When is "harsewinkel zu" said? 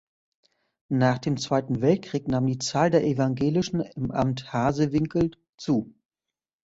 4.51-5.93